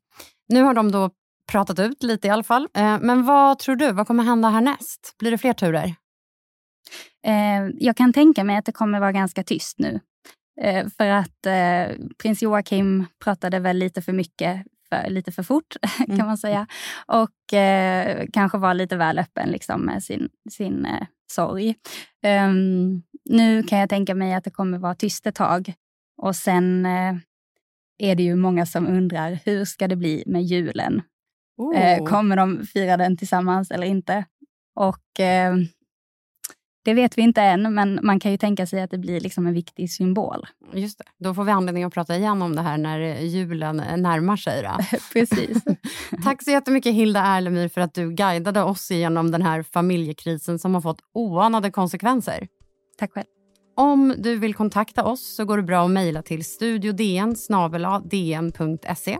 Nu 0.47 0.61
har 0.61 0.73
de 0.73 0.91
då 0.91 1.09
pratat 1.51 1.79
ut 1.79 2.03
lite 2.03 2.27
i 2.27 2.31
alla 2.31 2.43
fall. 2.43 2.67
Eh, 2.73 2.97
men 3.01 3.25
vad 3.25 3.59
tror 3.59 3.75
du, 3.75 3.91
vad 3.91 4.07
kommer 4.07 4.23
hända 4.23 4.49
härnäst? 4.49 5.15
Blir 5.19 5.31
det 5.31 5.37
fler 5.37 5.53
turer? 5.53 5.95
Eh, 7.25 7.67
jag 7.79 7.97
kan 7.97 8.13
tänka 8.13 8.43
mig 8.43 8.57
att 8.57 8.65
det 8.65 8.71
kommer 8.71 8.99
vara 8.99 9.11
ganska 9.11 9.43
tyst 9.43 9.79
nu. 9.79 9.99
För 10.97 11.07
att 11.07 11.47
prins 12.17 12.41
Joakim 12.41 13.05
pratade 13.23 13.59
väl 13.59 13.77
lite 13.77 14.01
för 14.01 14.13
mycket 14.13 14.65
för, 14.93 15.09
lite 15.09 15.31
för 15.31 15.43
fort, 15.43 15.75
mm. 16.05 16.17
kan 16.17 16.27
man 16.27 16.37
säga. 16.37 16.67
Och 17.07 17.53
eh, 17.53 18.25
kanske 18.33 18.57
var 18.57 18.73
lite 18.73 18.97
väl 18.97 19.19
öppen 19.19 19.49
liksom, 19.49 19.81
med 19.81 20.03
sin, 20.03 20.29
sin 20.49 20.85
eh, 20.85 21.07
sorg. 21.31 21.75
Um, 22.47 23.03
nu 23.25 23.63
kan 23.63 23.79
jag 23.79 23.89
tänka 23.89 24.15
mig 24.15 24.33
att 24.33 24.43
det 24.43 24.51
kommer 24.51 24.77
vara 24.77 24.95
tyst 24.95 25.27
ett 25.27 25.35
tag. 25.35 25.73
Och 26.21 26.35
sen 26.35 26.85
eh, 26.85 27.15
är 27.97 28.15
det 28.15 28.23
ju 28.23 28.35
många 28.35 28.65
som 28.65 28.87
undrar, 28.87 29.39
hur 29.45 29.65
ska 29.65 29.87
det 29.87 29.95
bli 29.95 30.23
med 30.25 30.43
julen? 30.43 31.01
Oh. 31.57 31.77
Eh, 31.77 32.03
kommer 32.03 32.35
de 32.35 32.65
fira 32.65 32.97
den 32.97 33.17
tillsammans 33.17 33.71
eller 33.71 33.87
inte? 33.87 34.25
Och 34.75 35.19
eh, 35.19 35.55
Det 36.85 36.93
vet 36.93 37.17
vi 37.17 37.21
inte 37.21 37.41
än, 37.41 37.73
men 37.73 37.99
man 38.03 38.19
kan 38.19 38.31
ju 38.31 38.37
tänka 38.37 38.65
sig 38.65 38.81
att 38.81 38.91
det 38.91 38.97
blir 38.97 39.19
liksom 39.19 39.47
en 39.47 39.53
viktig 39.53 39.91
symbol. 39.91 40.47
Just 40.73 40.97
det. 40.97 41.03
Då 41.19 41.33
får 41.33 41.43
vi 41.43 41.51
anledning 41.51 41.83
att 41.83 41.93
prata 41.93 42.15
igen 42.15 42.41
om 42.41 42.55
det 42.55 42.61
här 42.61 42.77
när 42.77 42.99
julen 43.21 43.77
närmar 43.77 44.37
sig. 44.37 44.69
Precis. 45.13 45.63
Tack 46.23 46.43
så 46.43 46.51
jättemycket 46.51 46.93
Hilda 46.93 47.19
Erlemyr 47.19 47.67
för 47.67 47.81
att 47.81 47.93
du 47.93 48.11
guidade 48.11 48.63
oss 48.63 48.91
igenom 48.91 49.31
den 49.31 49.41
här 49.41 49.63
familjekrisen 49.63 50.59
som 50.59 50.73
har 50.73 50.81
fått 50.81 50.99
oanade 51.13 51.71
konsekvenser. 51.71 52.47
Tack 52.97 53.11
själv. 53.11 53.25
Om 53.75 54.15
du 54.17 54.35
vill 54.35 54.53
kontakta 54.53 55.03
oss 55.03 55.35
så 55.35 55.45
går 55.45 55.57
det 55.57 55.63
bra 55.63 55.85
att 55.85 55.91
mejla 55.91 56.21
till 56.21 56.45
studiodn 56.45 57.35
dn.se. 58.09 59.17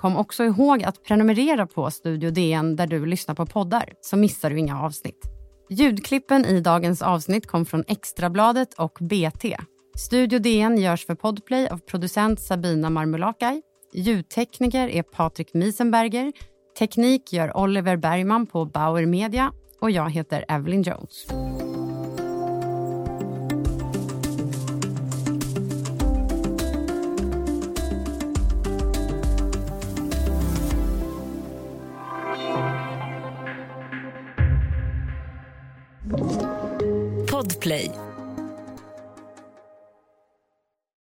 Kom 0.00 0.16
också 0.16 0.44
ihåg 0.44 0.84
att 0.84 1.02
prenumerera 1.02 1.66
på 1.66 1.90
Studio 1.90 2.30
DN 2.30 2.76
där 2.76 2.86
du 2.86 3.06
lyssnar 3.06 3.34
på 3.34 3.46
poddar 3.46 3.92
så 4.00 4.16
missar 4.16 4.50
du 4.50 4.58
inga 4.58 4.80
avsnitt. 4.80 5.24
Ljudklippen 5.70 6.44
i 6.44 6.60
dagens 6.60 7.02
avsnitt 7.02 7.46
kom 7.46 7.66
från 7.66 7.84
Extrabladet 7.88 8.74
och 8.74 8.98
BT. 9.00 9.56
Studio 9.96 10.38
DN 10.38 10.78
görs 10.78 11.06
för 11.06 11.14
Podplay 11.14 11.68
av 11.68 11.78
producent 11.78 12.40
Sabina 12.40 12.90
Marmulakai. 12.90 13.62
Ljudtekniker 13.92 14.88
är 14.88 15.02
Patrik 15.02 15.54
Miesenberger. 15.54 16.32
Teknik 16.78 17.32
gör 17.32 17.56
Oliver 17.56 17.96
Bergman 17.96 18.46
på 18.46 18.64
Bauer 18.64 19.06
Media 19.06 19.52
och 19.80 19.90
jag 19.90 20.10
heter 20.10 20.44
Evelyn 20.48 20.82
Jones. 20.82 21.26
Play. 37.70 37.99